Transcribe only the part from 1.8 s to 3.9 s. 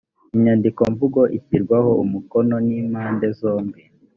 umukono n’impande zombi